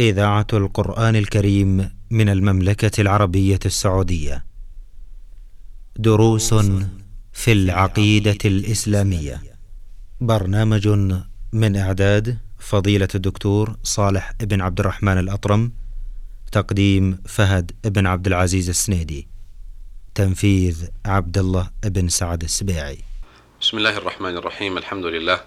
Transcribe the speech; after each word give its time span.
إذاعة 0.00 0.46
القرآن 0.52 1.16
الكريم 1.16 1.90
من 2.10 2.28
المملكة 2.28 3.00
العربية 3.00 3.58
السعودية. 3.66 4.44
دروس 5.96 6.54
في 7.32 7.52
العقيدة 7.52 8.38
الإسلامية. 8.44 9.42
برنامج 10.20 10.88
من 11.52 11.76
إعداد 11.76 12.38
فضيلة 12.58 13.08
الدكتور 13.14 13.76
صالح 13.82 14.32
بن 14.40 14.60
عبد 14.60 14.80
الرحمن 14.80 15.18
الأطرم. 15.18 15.72
تقديم 16.52 17.18
فهد 17.26 17.72
بن 17.84 18.06
عبد 18.06 18.26
العزيز 18.26 18.68
السنيدي. 18.68 19.28
تنفيذ 20.14 20.86
عبد 21.06 21.38
الله 21.38 21.70
بن 21.84 22.08
سعد 22.08 22.42
السبيعي. 22.42 22.98
بسم 23.60 23.76
الله 23.78 23.96
الرحمن 23.96 24.36
الرحيم 24.36 24.78
الحمد 24.78 25.04
لله 25.04 25.40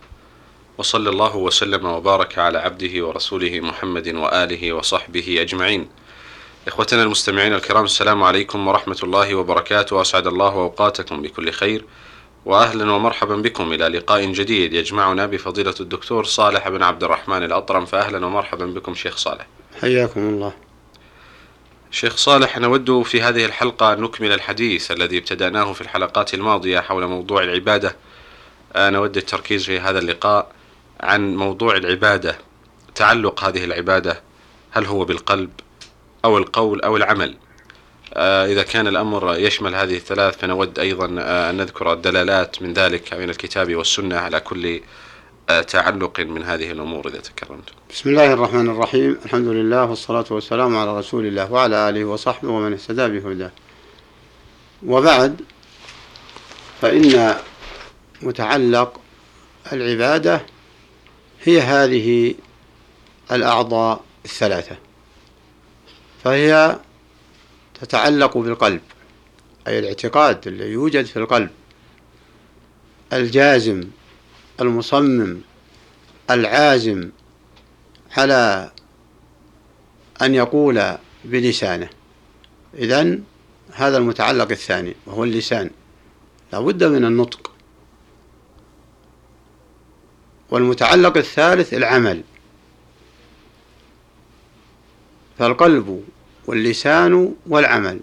وصلى 0.77 1.09
الله 1.09 1.35
وسلم 1.35 1.85
وبارك 1.85 2.37
على 2.37 2.57
عبده 2.57 3.07
ورسوله 3.07 3.59
محمد 3.59 4.07
وآله 4.07 4.73
وصحبه 4.73 5.37
أجمعين. 5.41 5.89
إخوتنا 6.67 7.03
المستمعين 7.03 7.53
الكرام 7.53 7.85
السلام 7.85 8.23
عليكم 8.23 8.67
ورحمة 8.67 8.97
الله 9.03 9.35
وبركاته. 9.35 9.95
وأسعد 9.95 10.27
الله 10.27 10.53
أوقاتكم 10.53 11.21
بكل 11.21 11.51
خير. 11.51 11.85
وأهلا 12.45 12.91
ومرحبا 12.91 13.35
بكم 13.35 13.73
إلى 13.73 13.87
لقاء 13.87 14.25
جديد 14.25 14.73
يجمعنا 14.73 15.25
بفضيلة 15.25 15.75
الدكتور 15.79 16.23
صالح 16.23 16.69
بن 16.69 16.83
عبد 16.83 17.03
الرحمن 17.03 17.43
الأطرم. 17.43 17.85
فأهلا 17.85 18.25
ومرحبا 18.25 18.65
بكم 18.65 18.95
شيخ 18.95 19.17
صالح. 19.17 19.47
حياكم 19.81 20.29
الله. 20.29 20.53
شيخ 21.91 22.17
صالح 22.17 22.57
نود 22.57 23.01
في 23.01 23.21
هذه 23.21 23.45
الحلقة 23.45 23.93
أن 23.93 24.01
نكمل 24.01 24.31
الحديث 24.31 24.91
الذي 24.91 25.17
ابتدأناه 25.17 25.73
في 25.73 25.81
الحلقات 25.81 26.33
الماضية 26.33 26.79
حول 26.79 27.07
موضوع 27.07 27.43
العبادة. 27.43 27.95
نود 28.77 29.17
التركيز 29.17 29.65
في 29.65 29.79
هذا 29.79 29.99
اللقاء. 29.99 30.51
عن 31.03 31.35
موضوع 31.35 31.77
العبادة 31.77 32.37
تعلق 32.95 33.43
هذه 33.43 33.63
العبادة 33.63 34.21
هل 34.71 34.85
هو 34.85 35.05
بالقلب 35.05 35.49
أو 36.25 36.37
القول 36.37 36.81
أو 36.81 36.97
العمل؟ 36.97 37.37
إذا 38.17 38.63
كان 38.63 38.87
الأمر 38.87 39.35
يشمل 39.35 39.75
هذه 39.75 39.95
الثلاث 39.95 40.37
فنود 40.37 40.79
أيضا 40.79 41.05
أن 41.49 41.57
نذكر 41.57 41.93
الدلالات 41.93 42.61
من 42.61 42.73
ذلك 42.73 43.13
من 43.13 43.29
الكتاب 43.29 43.75
والسنة 43.75 44.17
على 44.17 44.39
كل 44.39 44.81
تعلق 45.67 46.19
من 46.19 46.43
هذه 46.43 46.71
الأمور 46.71 47.07
إذا 47.07 47.19
تكرمت. 47.19 47.69
بسم 47.89 48.09
الله 48.09 48.33
الرحمن 48.33 48.69
الرحيم. 48.69 49.17
الحمد 49.25 49.47
لله 49.47 49.85
والصلاة 49.85 50.25
والسلام 50.31 50.77
على 50.77 50.97
رسول 50.99 51.25
الله 51.25 51.51
وعلى 51.51 51.89
آله 51.89 52.05
وصحبه 52.05 52.49
ومن 52.49 52.73
اهتدى 52.73 53.19
بهداه. 53.19 53.51
وبعد 54.85 55.41
فإن 56.81 57.35
متعلق 58.21 58.99
العبادة 59.73 60.41
هي 61.43 61.61
هذه 61.61 62.35
الأعضاء 63.31 64.03
الثلاثة 64.25 64.77
فهي 66.23 66.79
تتعلق 67.81 68.37
بالقلب 68.37 68.81
أي 69.67 69.79
الاعتقاد 69.79 70.47
الذي 70.47 70.69
يوجد 70.69 71.05
في 71.05 71.17
القلب 71.17 71.49
الجازم 73.13 73.83
المصمم 74.61 75.41
العازم 76.31 77.09
على 78.17 78.71
أن 80.21 80.35
يقول 80.35 80.97
بلسانه. 81.25 81.89
إذن 82.77 83.23
هذا 83.71 83.97
المتعلق 83.97 84.51
الثاني 84.51 84.95
وهو 85.05 85.23
اللسان. 85.23 85.69
لا 86.53 86.59
بد 86.59 86.83
من 86.83 87.05
النطق. 87.05 87.52
والمتعلق 90.53 91.17
الثالث 91.17 91.73
العمل. 91.73 92.21
فالقلب 95.39 96.03
واللسان 96.45 97.35
والعمل. 97.47 97.99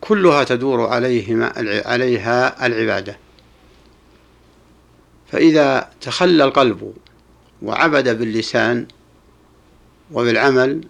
كلها 0.00 0.44
تدور 0.44 0.86
عليهما 0.86 1.52
عليها 1.86 2.66
العبادة. 2.66 3.18
فإذا 5.32 5.90
تخلى 6.00 6.44
القلب 6.44 6.94
وعبد 7.62 8.18
باللسان 8.18 8.86
وبالعمل 10.12 10.84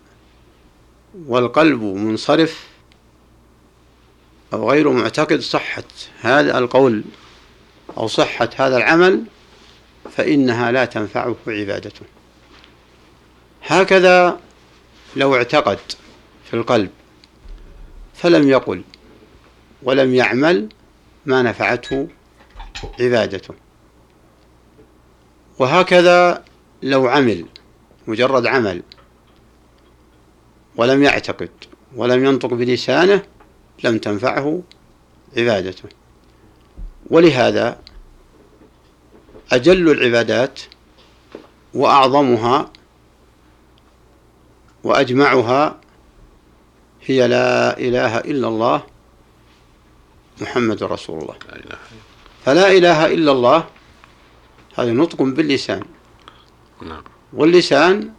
والقلب 1.27 1.83
منصرف 1.83 2.67
أو 4.53 4.71
غير 4.71 4.91
معتقد 4.91 5.41
صحة 5.41 5.85
هذا 6.21 6.59
القول. 6.59 7.05
أو 7.97 8.07
صحة 8.07 8.51
هذا 8.57 8.77
العمل 8.77 9.25
فإنها 10.11 10.73
لا 10.73 10.85
تنفعه 10.85 11.37
عبادته. 11.47 12.07
هكذا 13.67 14.41
لو 15.17 15.37
اعتقد 15.37 15.79
في 16.45 16.55
القلب 16.55 16.91
فلم 18.15 18.49
يقل 18.49 18.83
ولم 19.83 20.15
يعمل 20.15 20.69
ما 21.27 21.43
نفعته 21.43 22.09
عبادته. 23.01 23.55
وهكذا 25.59 26.45
لو 26.83 27.09
عمل 27.09 27.47
مجرد 28.07 28.47
عمل 28.47 28.83
ولم 30.77 31.03
يعتقد 31.03 31.51
ولم 31.97 32.25
ينطق 32.25 32.49
بلسانه 32.49 33.23
لم 33.85 33.99
تنفعه 33.99 34.63
عبادته. 35.37 35.89
ولهذا 37.11 37.79
أجل 39.53 39.91
العبادات 39.91 40.61
وأعظمها 41.75 42.71
وأجمعها 44.85 45.81
هي 47.07 47.29
لا 47.29 47.79
إله 47.79 48.19
إلا 48.19 48.49
الله 48.49 48.83
محمد 50.41 50.83
رسول 50.83 51.23
الله. 51.23 51.35
فلا 52.45 52.73
إله 52.73 53.07
إلا 53.07 53.33
الله 53.33 53.65
هذا 54.79 54.93
نطق 54.93 55.23
باللسان. 55.23 55.83
نعم. 56.83 57.03
واللسان 57.33 58.13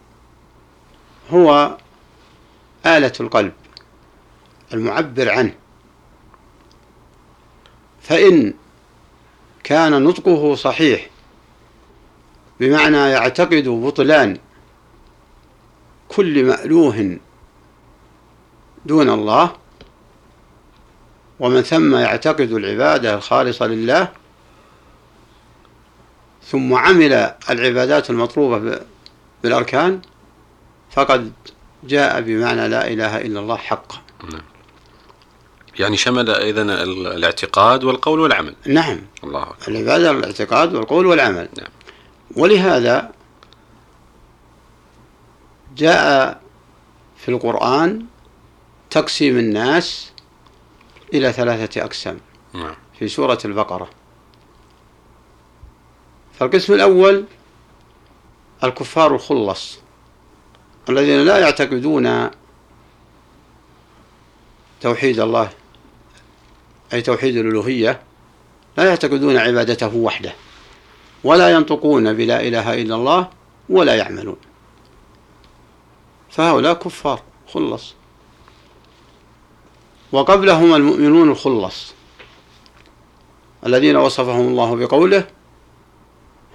هو 1.30 1.76
آلة 2.86 3.12
القلب 3.20 3.52
المعبر 4.74 5.30
عنه. 5.30 5.54
فإن 8.00 8.54
كان 9.64 10.02
نطقه 10.02 10.54
صحيح 10.54 11.10
بمعنى 12.60 12.96
يعتقد 12.96 13.68
بطلان 13.68 14.38
كل 16.08 16.44
مألوه 16.44 17.18
دون 18.86 19.10
الله 19.10 19.52
ومن 21.40 21.62
ثم 21.62 21.96
يعتقد 21.96 22.52
العبادة 22.52 23.14
الخالصة 23.14 23.66
لله 23.66 24.08
ثم 26.42 26.74
عمل 26.74 27.12
العبادات 27.50 28.10
المطلوبة 28.10 28.80
بالأركان 29.42 30.00
فقد 30.90 31.32
جاء 31.84 32.20
بمعنى 32.20 32.68
لا 32.68 32.88
إله 32.88 33.20
إلا 33.20 33.40
الله 33.40 33.56
حقا 33.56 33.98
نعم. 34.32 34.53
يعني 35.78 35.96
شمل 35.96 36.30
إذا 36.30 36.62
الاعتقاد 36.62 37.84
والقول 37.84 38.20
والعمل. 38.20 38.54
نعم. 38.66 39.00
الله 39.24 39.42
أكبر. 39.42 39.68
العبادة 39.68 40.10
الاعتقاد 40.10 40.74
والقول 40.74 41.06
والعمل. 41.06 41.48
نعم. 41.58 41.70
ولهذا 42.36 43.12
جاء 45.76 46.40
في 47.16 47.28
القرآن 47.28 48.06
تقسيم 48.90 49.38
الناس 49.38 50.12
إلى 51.14 51.32
ثلاثة 51.32 51.82
أقسام. 51.84 52.20
نعم. 52.54 52.74
في 52.98 53.08
سورة 53.08 53.38
البقرة. 53.44 53.90
فالقسم 56.38 56.72
الأول 56.72 57.24
الكفار 58.64 59.14
الخلص 59.14 59.78
الذين 60.88 61.24
لا 61.24 61.38
يعتقدون 61.38 62.30
توحيد 64.80 65.20
الله 65.20 65.50
أي 66.92 67.02
توحيد 67.02 67.36
الألوهية 67.36 68.00
لا 68.78 68.84
يعتقدون 68.84 69.36
عبادته 69.36 69.96
وحده 69.96 70.32
ولا 71.24 71.50
ينطقون 71.50 72.12
بلا 72.12 72.40
إله 72.40 72.82
إلا 72.82 72.94
الله 72.94 73.28
ولا 73.68 73.94
يعملون. 73.94 74.36
فهؤلاء 76.30 76.74
كفار 76.74 77.22
خلص. 77.48 77.94
وقبلهم 80.12 80.74
المؤمنون 80.74 81.30
الخلص 81.30 81.94
الذين 83.66 83.96
وصفهم 83.96 84.48
الله 84.48 84.76
بقوله 84.76 85.26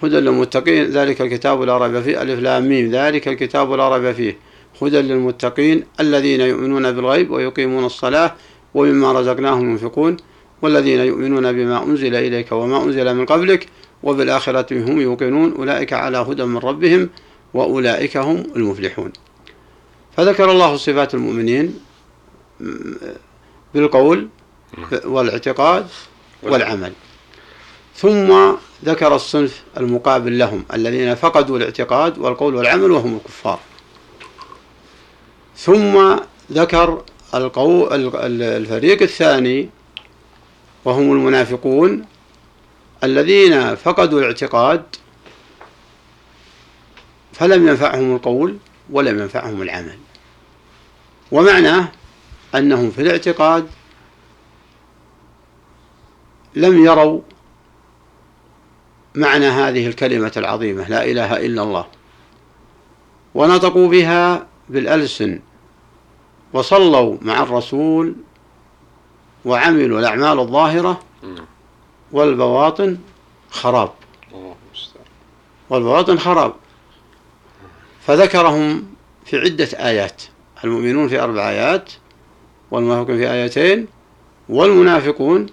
هدى 0.04 0.20
للمتقين 0.20 0.84
ذلك 0.84 1.22
الكتاب 1.22 1.62
لا 1.62 1.78
ريب 1.78 2.02
فيه 2.02 2.22
ألف 2.22 2.40
لام 2.40 2.70
ميم 2.70 2.92
ذلك 2.92 3.28
الكتاب 3.28 3.74
لا 3.74 3.98
ريب 3.98 4.16
فيه. 4.16 4.38
هدى 4.81 5.02
للمتقين 5.02 5.84
الذين 6.00 6.42
يؤمنون 6.42 6.92
بالغيب 6.92 7.31
ويقيمون 7.31 7.86
الصلاة 7.86 8.36
ومما 8.74 9.12
رزقناهم 9.12 9.71
ينفقون 9.71 10.18
والذين 10.62 11.00
يؤمنون 11.00 11.51
بما 11.51 11.83
أنزل 11.83 12.16
إليك 12.16 12.51
وما 12.51 12.83
أنزل 12.83 13.16
من 13.16 13.25
قبلك 13.25 13.68
وبالآخرة 14.04 14.74
هم 14.74 15.01
يوقنون 15.01 15.54
أولئك 15.54 15.94
على 15.94 16.18
هدى 16.18 16.44
من 16.44 16.57
ربهم 16.57 17.10
وأولئك 17.54 18.18
هم 18.18 18.44
المفلحون. 18.56 19.12
فذكر 20.18 20.51
الله 20.51 20.77
صفات 20.77 21.13
المؤمنين 21.13 21.80
بالقول 23.74 24.27
والإعتقاد 25.06 25.88
والعمل. 26.44 26.94
ثم 27.95 28.54
ذكر 28.86 29.16
الصنف 29.16 29.63
المقابل 29.77 30.39
لهم 30.39 30.66
الذين 30.74 31.16
فقدوا 31.16 31.57
الاعتقاد 31.57 32.18
والقول 32.18 32.56
والعمل 32.56 32.92
وهم 32.92 33.16
الكفار. 33.16 33.60
ثم 35.57 36.16
ذكر 36.51 37.04
الفريق 37.34 39.02
الثاني 39.02 39.70
وهم 40.86 41.12
المنافقون 41.12 42.06
الذين 43.04 43.76
فقدوا 43.76 44.20
الاعتقاد 44.20 44.84
فلم 47.34 47.68
ينفعهم 47.68 48.16
القول 48.16 48.58
ولم 48.90 49.20
ينفعهم 49.20 49.62
العمل. 49.62 49.98
ومعناه 51.31 51.92
أنهم 52.56 52.92
في 52.92 53.02
الاعتقاد 53.02 53.68
لم 56.56 56.86
يروا 56.86 57.22
معنى 59.16 59.48
هذه 59.48 59.88
الكلمة 59.88 60.31
العظيمة 60.38 60.90
لا 60.90 61.06
إله 61.06 61.46
إلا 61.46 61.64
الله. 61.64 61.86
ونطقوا 63.36 63.88
بها 63.88 64.48
بالألسن. 64.70 65.40
وصلوا 66.54 67.18
مع 67.22 67.44
الرسول 67.44 68.16
وعملوا 69.46 70.00
الأعمال 70.00 70.40
الظاهرة. 70.40 71.00
والبواطن 72.12 72.98
خراب. 73.50 73.92
والبواطن 75.69 76.19
خراب. 76.19 76.54
فذكرهم 78.07 78.86
في 79.25 79.38
عدة 79.38 79.69
آيات 79.74 80.22
المؤمنون 80.63 81.07
في 81.07 81.19
أربع 81.19 81.50
آيات 81.50 81.92
والمنافقون 82.72 83.18
في 83.18 83.31
آيتين 83.31 83.88
والمنافقون 84.50 85.45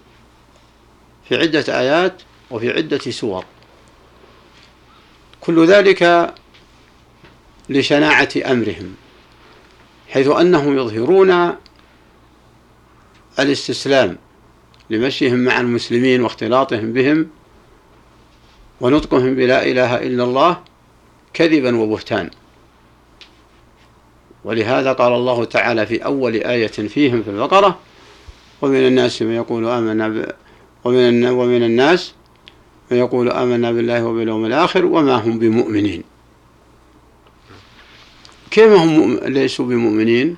في 1.28 1.36
عدة 1.36 1.80
آيات 1.80 2.22
وفي 2.50 2.70
عدة 2.70 2.98
سور. 2.98 3.44
كل 5.40 5.66
ذلك 5.66 6.34
لشناعة 7.68 8.28
أمرهم. 8.46 8.96
حيث 10.16 10.28
أنهم 10.28 10.78
يظهرون 10.78 11.52
الاستسلام 13.38 14.16
لمشيهم 14.90 15.38
مع 15.38 15.60
المسلمين 15.60 16.20
واختلاطهم 16.20 16.92
بهم 16.92 17.26
ونطقهم 18.80 19.34
بلا 19.34 19.66
إله 19.66 19.96
إلا 19.96 20.24
الله 20.24 20.58
كذبا 21.34 21.76
وبهتان 21.76 22.30
ولهذا 24.44 24.92
قال 24.92 25.12
الله 25.12 25.44
تعالى 25.44 25.86
في 25.86 26.04
أول 26.04 26.34
آية 26.34 26.66
فيهم 26.66 27.22
في 27.22 27.30
البقرة 27.30 27.78
ومن 28.62 28.86
الناس 28.86 29.22
من 29.22 29.34
يقول 29.34 29.68
آمنا 29.68 30.08
ب... 30.08 30.32
ومن 30.84 31.26
ومن 31.26 31.62
الناس 31.62 32.14
من 32.90 32.96
يقول 32.96 33.30
آمنا 33.30 33.72
بالله 33.72 34.04
وباليوم 34.04 34.46
الآخر 34.46 34.84
وما 34.84 35.14
هم 35.14 35.38
بمؤمنين. 35.38 36.15
كيف 38.56 38.72
هم 38.72 39.18
ليسوا 39.22 39.66
بمؤمنين؟ 39.66 40.36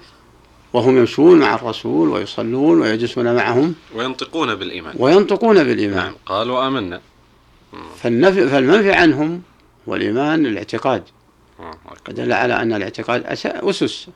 وهم 0.73 0.99
يمشون 0.99 1.41
مع 1.41 1.55
الرسول 1.55 2.09
ويصلون 2.09 2.81
ويجلسون 2.81 3.35
معهم. 3.35 3.75
وينطقون 3.95 4.55
بالإيمان. 4.55 4.95
وينطقون 4.99 5.65
بالإيمان. 5.65 5.97
نعم 5.97 6.15
قالوا 6.27 6.67
آمنا. 6.67 7.01
فالنفي 7.97 8.49
فالمنفي 8.49 8.93
عنهم 8.93 9.43
والإيمان 9.87 10.47
الاعتقاد 10.47 11.03
دل 12.09 12.33
على 12.33 12.63
أن 12.63 12.73
الاعتقاد 12.73 13.25
أسس. 13.45 14.09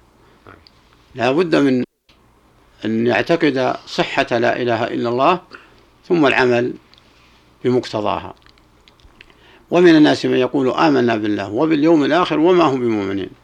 لا 1.15 1.33
بد 1.33 1.57
من 1.57 1.85
أن 2.85 3.07
يعتقد 3.07 3.77
صحة 3.87 4.27
لا 4.31 4.63
إله 4.63 4.85
إلا 4.85 5.09
الله 5.09 5.41
ثم 6.09 6.27
العمل 6.27 6.73
بمقتضاها. 7.65 8.35
ومن 9.71 9.97
الناس 9.97 10.27
من 10.27 10.37
يقول 10.37 10.71
آمنا 10.71 11.17
بالله 11.17 11.53
وباليوم 11.53 12.05
الآخر 12.05 12.39
وما 12.39 12.65
هم 12.65 12.81
بمؤمنين. 12.81 13.42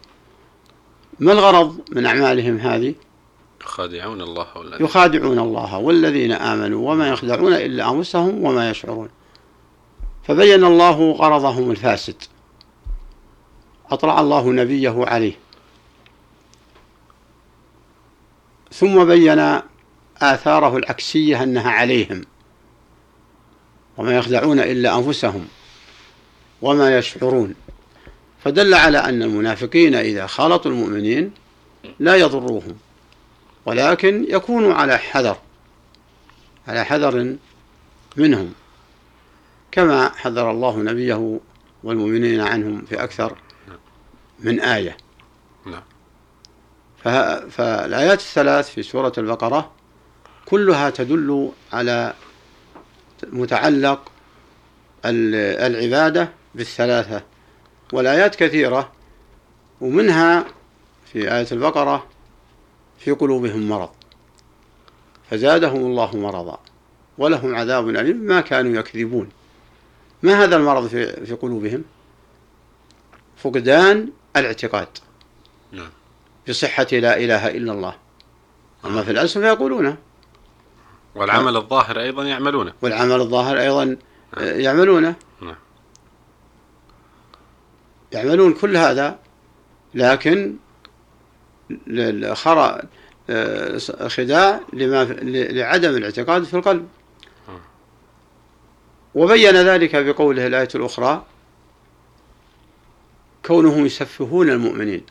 ما 1.21 1.33
الغرض 1.33 1.81
من 1.91 2.07
أعمالهم 2.07 2.57
هذه؟ 2.57 2.95
يخادعون 3.61 4.21
الله 4.21 4.47
والذين 4.57 4.87
يخادعون 4.87 5.39
الله 5.39 5.79
والذين 5.79 6.33
آمنوا 6.33 6.93
وما 6.93 7.09
يخدعون 7.09 7.53
إلا 7.53 7.91
أنفسهم 7.91 8.45
وما 8.45 8.71
يشعرون. 8.71 9.09
فبين 10.25 10.65
الله 10.65 11.13
غرضهم 11.13 11.71
الفاسد. 11.71 12.23
أطلع 13.91 14.21
الله 14.21 14.53
نبيه 14.53 15.05
عليه. 15.07 15.39
ثم 18.73 19.05
بين 19.05 19.61
آثاره 20.17 20.77
العكسية 20.77 21.43
أنها 21.43 21.71
عليهم. 21.71 22.25
وما 23.97 24.17
يخدعون 24.17 24.61
إلا 24.61 24.99
أنفسهم 24.99 25.49
وما 26.63 26.99
يشعرون. 26.99 27.55
فدل 28.45 28.75
على 28.75 28.99
أن 28.99 29.23
المنافقين 29.23 29.95
إذا 29.95 30.27
خالطوا 30.27 30.71
المؤمنين 30.71 31.31
لا 31.99 32.17
يضروهم 32.17 32.77
ولكن 33.67 34.27
يكونوا 34.29 34.75
على 34.75 34.99
حذر 34.99 35.37
على 36.69 36.85
حذر 36.85 37.37
منهم 38.17 38.53
كما 39.71 40.09
حذر 40.09 40.51
الله 40.51 40.77
نبيه 40.77 41.41
والمؤمنين 41.83 42.41
عنهم 42.41 42.85
في 42.85 43.03
أكثر 43.05 43.37
من 44.41 44.61
آية. 44.61 44.97
نعم. 45.67 45.83
فالآيات 47.51 48.19
الثلاث 48.19 48.71
في 48.71 48.83
سورة 48.83 49.13
البقرة 49.19 49.73
كلها 50.47 50.91
تدل 50.91 51.53
على 51.73 52.15
متعلق 53.27 54.13
العبادة 55.05 56.29
بالثلاثة 56.55 57.23
والآيات 57.93 58.35
كثيرة 58.37 58.93
ومنها 59.81 60.45
في 61.13 61.35
آية 61.35 61.47
البقرة 61.53 62.07
في 62.99 63.11
قلوبهم 63.11 63.69
مرض 63.69 63.91
فزادهم 65.31 65.87
الله 65.87 66.17
مرضا 66.17 66.59
ولهم 67.19 67.55
عذاب 67.55 67.89
أليم 67.89 68.17
ما 68.17 68.41
كانوا 68.41 68.81
يكذبون. 68.81 69.29
ما 70.23 70.45
هذا 70.45 70.57
المرض 70.57 70.87
في 70.87 71.27
في 71.27 71.35
قلوبهم؟ 71.35 71.85
فقدان 73.37 74.11
الاعتقاد 74.37 74.89
نعم. 75.73 75.91
بصحة 76.49 76.87
لا 76.93 77.17
إله 77.19 77.49
إلا 77.49 77.73
الله. 77.73 77.95
أما 78.85 79.03
في 79.03 79.11
الألسن 79.11 79.41
فيقولونه. 79.41 79.97
والعمل 81.15 81.57
الظاهر 81.57 82.01
أيضا 82.01 82.25
يعملونه. 82.25 82.73
والعمل 82.83 83.21
الظاهر 83.21 83.61
أيضا 83.61 83.85
نعم. 83.85 83.97
يعملونه. 84.61 85.15
نعم. 85.43 85.57
يعملون 88.13 88.53
كل 88.53 88.77
هذا 88.77 89.19
لكن 89.95 90.57
خداع 94.09 94.61
لما 94.73 95.05
لعدم 95.53 95.97
الاعتقاد 95.97 96.45
في 96.45 96.55
القلب. 96.55 96.89
آه. 97.49 97.61
وبين 99.15 99.55
ذلك 99.55 99.97
بقوله 99.97 100.47
الآية 100.47 100.69
الأخرى 100.75 101.25
كونهم 103.47 103.87
يسفهون 103.87 104.51
المؤمنين. 104.51 105.03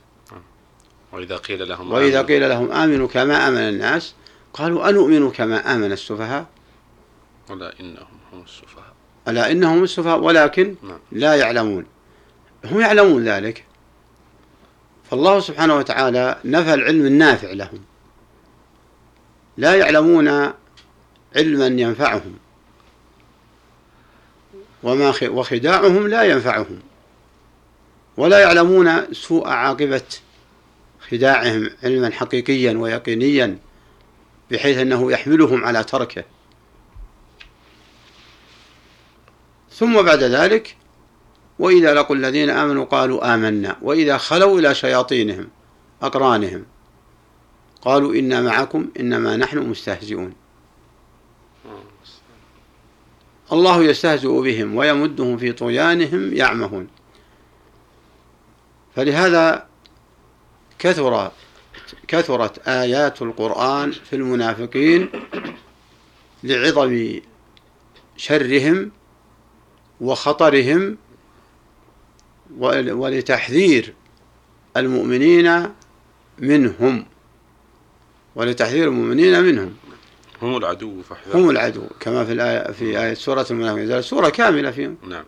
وإذا 1.11 1.37
قيل 1.37 1.69
لهم 1.69 1.91
وإذا 1.91 2.21
قيل 2.21 2.49
لهم 2.49 2.71
آمنوا 2.71 3.07
كما 3.07 3.47
آمن 3.47 3.57
الناس 3.57 4.13
قالوا 4.53 4.89
أنؤمن 4.89 5.31
كما 5.31 5.75
آمن 5.75 5.91
السفهاء؟ 5.91 6.45
ألا 7.49 7.79
إنهم 7.79 8.17
هم 8.33 8.41
السفهاء. 8.41 8.93
ألا 9.27 9.51
إنهم 9.51 9.83
السفهاء 9.83 10.19
ولكن 10.19 10.75
نعم. 10.83 10.99
لا 11.11 11.35
يعلمون. 11.35 11.85
هم 12.65 12.81
يعلمون 12.81 13.23
ذلك. 13.23 13.63
فالله 15.11 15.39
سبحانه 15.39 15.75
وتعالى 15.75 16.39
نفى 16.45 16.73
العلم 16.73 17.05
النافع 17.05 17.51
لهم. 17.51 17.83
لا 19.57 19.75
يعلمون 19.75 20.53
علما 21.35 21.67
ينفعهم. 21.67 22.37
وما 24.83 25.13
وخداعهم 25.23 26.07
لا 26.07 26.23
ينفعهم. 26.23 26.79
ولا 28.17 28.39
يعلمون 28.39 29.13
سوء 29.13 29.47
عاقبة 29.47 30.01
خداعهم 31.11 31.69
علما 31.83 32.11
حقيقيا 32.11 32.77
ويقينيا 32.77 33.57
بحيث 34.51 34.77
أنه 34.77 35.11
يحملهم 35.11 35.65
على 35.65 35.83
تركه. 35.83 36.23
ثم 39.71 40.01
بعد 40.01 40.23
ذلك 40.23 40.75
وإذا 41.59 41.93
لقوا 41.93 42.15
الذين 42.15 42.49
آمنوا 42.49 42.85
قالوا 42.85 43.33
آمنا. 43.33 43.77
وإذا 43.81 44.17
خلوا 44.17 44.59
إلى 44.59 44.75
شياطينهم 44.75 45.47
أقرانهم 46.01 46.65
قالوا 47.81 48.15
إنا 48.15 48.41
معكم 48.41 48.87
إنما 48.99 49.37
نحن 49.37 49.57
مستهزئون. 49.57 50.33
الله 53.51 53.83
يستهزئ 53.83 54.41
بهم 54.41 54.75
ويمدهم 54.75 55.37
في 55.37 55.51
طغيانهم 55.51 56.33
يعمهون. 56.33 56.87
فلهذا 58.95 59.67
كثر 60.79 61.31
كثرت 62.07 62.67
آيات 62.67 63.21
القرآن 63.21 63.91
في 63.91 64.15
المنافقين 64.15 65.09
لعظم 66.43 67.19
شرهم 68.17 68.91
وخطرهم 70.01 70.97
ولتحذير 72.57 73.93
المؤمنين 74.77 75.69
منهم. 76.39 77.05
ولتحذير 78.35 78.87
المؤمنين 78.87 79.43
منهم. 79.43 79.75
هم 80.41 80.57
العدو 80.57 81.01
فاحذرهم 81.01 81.43
هم 81.43 81.49
العدو 81.49 81.83
كما 81.99 82.25
في 82.25 82.31
الآية 82.33 82.71
في 82.71 83.01
آية 83.01 83.13
سورة 83.13 83.45
المنافقين. 83.51 84.01
سورة 84.01 84.29
كاملة 84.29 84.71
فيهم. 84.71 84.97
نعم. 85.09 85.23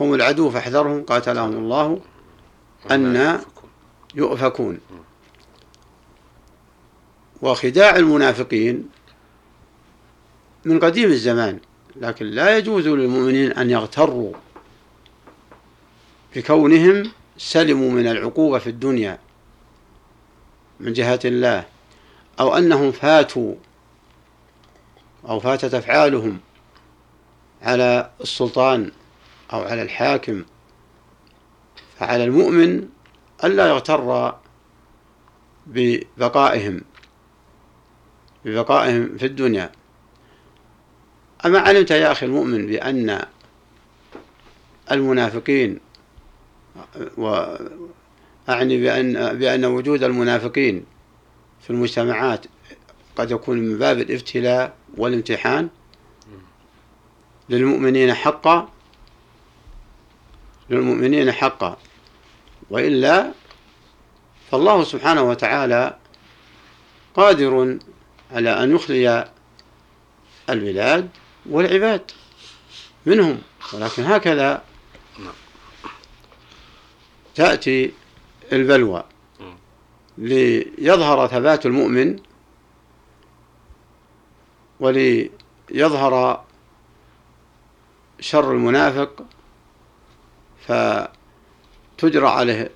هم 0.00 0.14
العدو 0.14 0.50
فاحذرهم 0.50 1.02
قاتلهم 1.02 1.52
الله 1.52 2.00
أن 2.90 3.40
يؤفكون. 4.14 4.78
وخداع 7.42 7.96
المنافقين 7.96 8.88
من 10.64 10.78
قديم 10.78 11.10
الزمان 11.10 11.58
لكن 11.96 12.26
لا 12.26 12.58
يجوز 12.58 12.88
للمؤمنين 12.88 13.52
أن 13.52 13.70
يغتروا 13.70 14.32
بكونهم 16.34 17.10
سلموا 17.36 17.90
من 17.90 18.06
العقوبة 18.06 18.58
في 18.58 18.70
الدنيا 18.70 19.18
من 20.80 20.92
جهة 20.92 21.20
الله 21.24 21.64
أو 22.40 22.56
أنهم 22.56 22.92
فاتوا 22.92 23.54
أو 25.28 25.40
فاتت 25.40 25.74
أفعالهم 25.74 26.40
على 27.62 28.10
السلطان 28.20 28.90
أو 29.52 29.62
على 29.62 29.82
الحاكم. 29.82 30.44
فعلى 31.98 32.24
المؤمن 32.24 32.88
ألا 33.44 33.68
يغتر 33.68 34.34
ببقائهم 35.66 36.80
ببقائهم 38.44 39.16
في 39.18 39.26
الدنيا. 39.26 39.72
أما 41.46 41.58
علمت 41.58 41.90
يا 41.90 42.12
أخي 42.12 42.26
المؤمن 42.26 42.66
بأن 42.66 43.24
المنافقين 44.92 45.80
وأعني 47.16 48.80
بأن 48.80 49.38
بأن 49.38 49.64
وجود 49.64 50.02
المنافقين 50.02 50.84
في 51.60 51.70
المجتمعات 51.70 52.46
قد 53.16 53.30
يكون 53.30 53.58
من 53.58 53.78
باب 53.78 53.98
الابتلاء 53.98 54.76
والامتحان. 54.96 55.68
للمؤمنين 57.48 58.14
حقا 58.14 58.68
للمؤمنين 60.70 61.32
حقا. 61.32 61.76
وإلا 62.70 63.32
فالله 64.50 64.84
سبحانه 64.84 65.22
وتعالى 65.22 65.96
قادر 67.14 67.78
على 68.32 68.50
أن 68.62 68.74
يخلي 68.74 69.32
البلاد 70.50 71.08
والعباد 71.50 72.10
منهم. 73.06 73.38
ولكن 73.72 74.04
هكذا 74.04 74.62
تأتي 77.34 77.92
البلوى 78.52 79.04
ليظهر 80.18 81.26
ثبات 81.26 81.66
المؤمن 81.66 82.18
وليظهر 84.80 86.44
شر 88.20 88.52
المنافق 88.52 89.24
فتجرى 90.66 92.28
عليه 92.28 92.70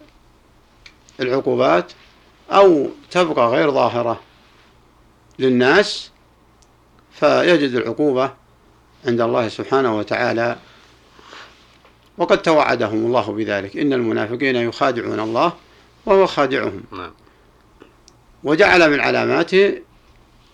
العقوبات 1.20 1.92
أو 2.50 2.88
تبقى 3.10 3.48
غير 3.48 3.70
ظاهرة 3.70 4.20
للناس 5.38 6.10
فيجد 7.12 7.74
العقوبة 7.74 8.32
عند 9.06 9.20
الله 9.20 9.48
سبحانه 9.48 9.96
وتعالى 9.98 10.56
وقد 12.18 12.42
توعدهم 12.42 13.06
الله 13.06 13.32
بذلك. 13.32 13.76
إن 13.76 13.92
المنافقين 13.92 14.56
يخادعون 14.56 15.20
الله 15.20 15.52
وهو 16.06 16.26
خادعهم. 16.26 16.82
نعم. 16.92 17.12
وجعل 18.44 18.90
من 18.90 19.00
علامات 19.00 19.50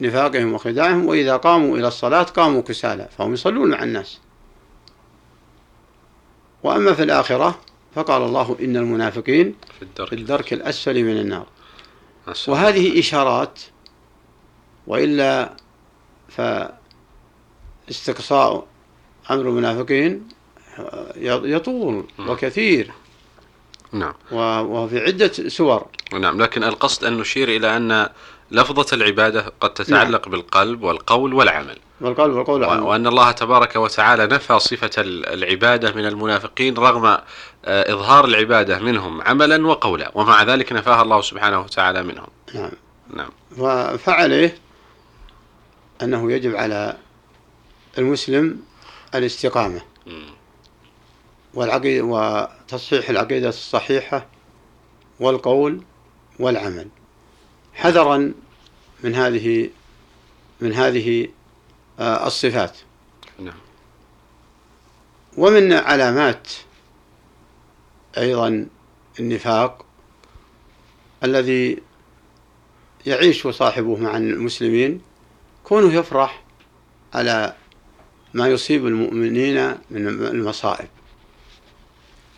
نفاقهم 0.00 0.54
وخداعهم 0.54 1.06
وإذا 1.06 1.37
قاموا 1.37 1.76
إلى 1.76 1.88
الصلاة 1.88 2.23
قاموا 2.23 2.62
كسالى 2.62 3.09
فهم 3.18 3.35
يصلون 3.35 3.71
مع 3.71 3.83
الناس. 3.83 4.21
وأما 6.62 6.92
في 6.92 7.02
الآخرة 7.02 7.61
فقال 7.94 8.23
الله 8.23 8.56
إن 8.61 8.76
المنافقين 8.76 9.54
في 9.78 9.83
الدرك, 9.83 10.09
في 10.09 10.14
الدرك 10.14 10.52
الأسفل 10.52 11.04
من 11.04 11.16
النار. 11.16 11.47
وهذه 12.49 12.99
إشارات 13.00 13.61
وإلا 14.87 15.56
فاستقصاء 17.88 18.66
أمر 19.30 19.49
المنافقين 19.49 20.28
يطول 21.45 22.04
نعم. 22.19 22.28
وكثير. 22.31 22.90
نعم. 23.93 24.14
وفي 24.33 25.00
عدة 25.00 25.33
سور. 25.49 25.87
نعم 26.21 26.43
لكن 26.43 26.64
القصد 26.64 27.04
أن 27.04 27.19
نشير 27.19 27.49
إلى 27.49 27.76
أن 27.76 28.09
لفظة 28.50 28.95
العبادة 28.97 29.52
قد 29.61 29.75
تتعلق 29.75 30.28
بالقلب 30.28 30.83
والقول 30.83 31.35
والعمل. 31.35 31.78
والقلب 32.00 32.35
والقول 32.35 32.62
و- 32.64 32.71
عن 32.71 32.78
وأن 32.81 33.07
الله 33.07 33.31
تبارك 33.31 33.76
وتعالى 33.76 34.26
نفى 34.26 34.59
صفة 34.59 34.90
ال- 34.99 35.26
العبادة 35.26 35.93
من 35.93 36.07
المنافقين 36.07 36.76
رغم 36.76 37.07
آه، 37.07 37.93
إظهار 37.93 38.25
العبادة 38.25 38.78
منهم 38.78 39.23
عملا 39.23 39.66
وقولا 39.66 40.11
ومع 40.14 40.43
ذلك 40.43 40.73
نفاها 40.73 41.02
الله 41.02 41.21
سبحانه 41.21 41.61
وتعالى 41.61 42.02
منهم. 42.02 42.26
نعم. 42.54 42.71
نعم. 43.11 43.31
فعليه 43.97 44.59
أنه 46.02 46.33
يجب 46.33 46.57
على 46.57 46.97
المسلم 47.99 48.61
الاستقامة. 49.14 49.81
مم. 50.07 50.26
والعقيدة 51.54 52.04
وتصحيح 52.04 53.11
العقيدة 53.11 53.49
الصحيحة 53.49 54.26
والقول 55.20 55.82
والعمل. 56.38 56.88
حذرا 57.75 58.32
من 59.04 59.14
هذه 59.14 59.70
من 60.61 60.73
هذه 60.73 61.28
آه، 61.99 62.26
الصفات. 62.26 62.78
نعم. 63.38 63.54
ومن 65.37 65.73
علامات 65.73 66.49
أيضا 68.18 68.66
النفاق 69.20 69.87
الذي 71.25 71.78
يعيش 73.06 73.46
صاحبه 73.46 73.96
مع 73.96 74.16
المسلمين 74.16 75.00
كونه 75.64 75.92
يفرح 75.92 76.42
على 77.14 77.54
ما 78.34 78.49
يصيب 78.49 78.87
المؤمنين 78.87 79.68
من 79.90 80.08
المصائب. 80.08 80.88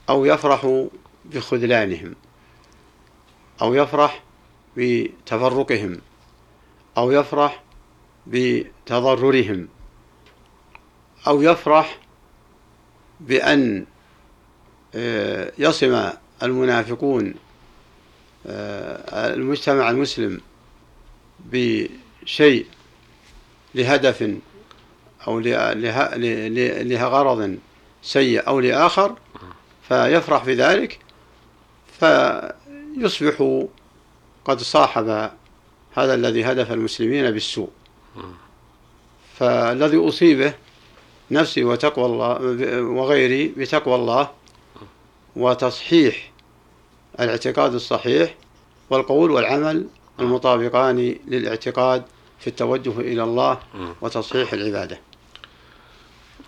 أو 0.08 0.24
يفرح 0.24 0.86
بخذلانهم 1.24 2.14
أو 3.62 3.74
يفرح 3.74 4.22
بتفرقهم 4.76 6.00
أو 6.98 7.10
يفرح 7.10 7.62
بتضررهم 8.26 9.68
أو 11.26 11.42
يفرح 11.42 11.98
بأن 13.20 13.86
آه، 14.94 15.52
يصم 15.58 16.10
المنافقون 16.42 17.34
آه، 18.46 19.34
المجتمع 19.34 19.90
المسلم 19.90 20.40
بشيء 21.40 22.66
لهدف 23.74 24.36
أو 25.26 25.40
لغرض 25.40 27.58
سيء 28.02 28.46
أو 28.46 28.60
لآخر 28.60 29.16
فيفرح 29.88 30.44
بذلك 30.44 30.98
فيصبح 31.98 33.64
قد 34.44 34.60
صاحب 34.60 35.30
هذا 35.94 36.14
الذي 36.14 36.44
هدف 36.44 36.72
المسلمين 36.72 37.30
بالسوء 37.30 37.70
فالذي 39.36 40.08
أصيبه 40.08 40.54
نفسي 41.30 41.64
وتقوى 41.64 42.06
الله 42.06 42.40
وغيري 42.82 43.48
بتقوى 43.48 43.94
الله 43.94 44.30
وتصحيح 45.36 46.32
الاعتقاد 47.20 47.74
الصحيح 47.74 48.34
والقول 48.90 49.30
والعمل 49.30 49.86
المطابقان 50.20 51.16
للاعتقاد 51.28 52.04
في 52.40 52.46
التوجه 52.46 53.00
إلى 53.00 53.22
الله. 53.22 53.58
وتصحيح 54.00 54.52
العبادة 54.52 55.00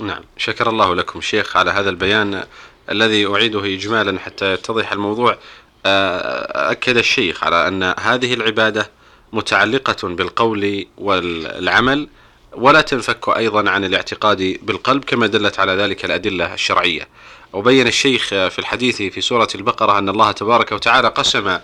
نعم 0.01 0.23
شكر 0.37 0.71
الله 0.71 0.95
لكم 0.95 1.21
شيخ 1.21 1.57
على 1.57 1.71
هذا 1.71 1.91
البيان 1.91 2.45
الذي 2.91 3.27
أعيده 3.27 3.65
إجمالا 3.65 4.19
حتى 4.19 4.53
يتضح 4.53 4.93
الموضوع 4.93 5.39
آه، 5.87 6.71
أكد 6.71 6.97
الشيخ 6.97 7.45
على 7.45 7.69
أن 7.69 7.95
هذه 8.01 8.35
العبادة 8.35 8.91
متعلقة 9.33 10.09
بالقول 10.09 10.87
والعمل 10.99 12.09
ولا 12.53 12.81
تنفك 12.81 13.29
أيضا 13.29 13.71
عن 13.71 13.85
الاعتقاد 13.85 14.59
بالقلب 14.63 15.05
كما 15.05 15.27
دلت 15.27 15.61
على 15.61 15.73
ذلك 15.73 16.05
الأدلة 16.05 16.55
الشرعية. 16.55 17.09
وبين 17.53 17.87
الشيخ 17.87 18.29
في 18.29 18.59
الحديث 18.59 18.97
في 19.03 19.21
سورة 19.21 19.49
البقرة 19.55 19.99
أن 19.99 20.09
الله 20.09 20.33
تبارك 20.33 20.73
وتعالى 20.73 21.09
قسم 21.09 21.59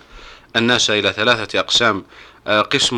الناس 0.55 0.89
إلى 0.89 1.13
ثلاثة 1.13 1.59
أقسام 1.59 2.03
قسم 2.47 2.95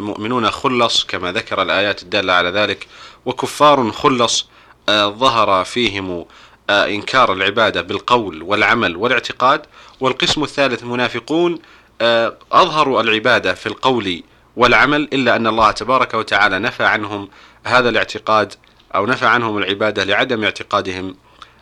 مؤمنون 0.00 0.50
خلص 0.50 1.04
كما 1.04 1.32
ذكر 1.32 1.62
الآيات 1.62 2.02
الدالة 2.02 2.32
على 2.32 2.48
ذلك 2.50 2.86
وكفار 3.26 3.90
خلص 3.92 4.46
ظهر 4.90 5.64
فيهم 5.64 6.24
إنكار 6.70 7.32
العبادة 7.32 7.82
بالقول 7.82 8.42
والعمل 8.42 8.96
والاعتقاد 8.96 9.62
والقسم 10.00 10.42
الثالث 10.42 10.84
منافقون 10.84 11.58
أظهروا 12.52 13.00
العبادة 13.00 13.54
في 13.54 13.66
القول 13.66 14.22
والعمل 14.56 15.08
إلا 15.12 15.36
أن 15.36 15.46
الله 15.46 15.70
تبارك 15.70 16.14
وتعالى 16.14 16.58
نفى 16.58 16.84
عنهم 16.84 17.28
هذا 17.64 17.88
الاعتقاد 17.88 18.54
أو 18.94 19.06
نفى 19.06 19.26
عنهم 19.26 19.58
العبادة 19.58 20.04
لعدم 20.04 20.44
اعتقادهم 20.44 21.16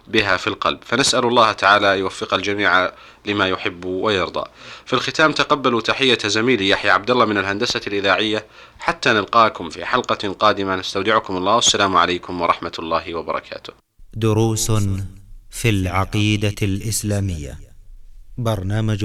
بها 0.06 0.37
في 0.37 0.47
القلب. 0.47 0.78
فنسأل 0.85 1.25
الله 1.25 1.52
تعالى 1.52 1.99
يوفق 1.99 2.35
الجميع 2.35 2.92
لما 3.26 3.49
يحب 3.49 3.85
ويرضى. 3.85 4.44
في 4.87 4.92
الختام 4.92 5.32
تقبلوا 5.32 5.80
تحية 5.80 6.18
زميلي 6.25 6.68
يحيى 6.68 6.90
عبد 6.90 7.11
الله 7.11 7.25
من 7.25 7.38
الهندسة 7.38 7.80
الإذاعية 7.87 8.47
حتى 8.78 9.11
نلقاكم 9.12 9.71
في 9.71 9.85
حلقة 9.85 10.32
قادمة. 10.32 10.76
نستودعكم 10.76 11.37
الله. 11.37 11.54
والسلام 11.54 11.97
عليكم 11.97 12.40
ورحمة 12.40 12.73
الله 12.78 13.14
وبركاته. 13.14 13.91
دروس 14.14 14.71
في 15.50 15.69
العقيدة 15.69 16.54
الإسلامية. 16.62 17.59
برنامج 18.38 19.04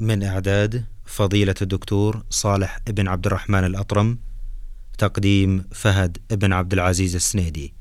من 0.00 0.22
إعداد 0.22 0.84
فضيلة 1.04 1.54
الدكتور 1.62 2.24
صالح 2.30 2.78
بن 2.86 3.08
عبد 3.08 3.26
الرحمن 3.26 3.64
الأطرم 3.64 4.18
تقديم 4.98 5.64
فهد 5.72 6.18
بن 6.30 6.52
عبد 6.52 6.72
العزيز 6.72 7.14
السنيدي 7.14 7.74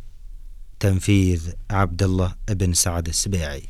تنفيذ 0.80 1.52
عبد 1.70 2.04
الله 2.04 2.36
بن 2.50 2.74
سعد 2.74 3.08
السبيعي. 3.08 3.64